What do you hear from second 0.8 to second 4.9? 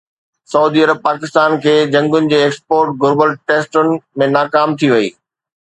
عرب پاڪستان کي جهنگن جي ايڪسپورٽ گهربل ٽيسٽن ۾ ناڪام